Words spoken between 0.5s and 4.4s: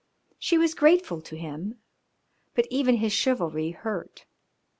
was grateful to him, but even his chivalry hurt.